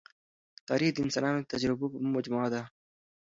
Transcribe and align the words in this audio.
تاریخ 0.67 0.91
د 0.93 0.97
انسانانو 1.05 1.39
د 1.41 1.45
تجربو 1.53 1.85
مجموعه 2.15 2.49
ده. 2.53 2.61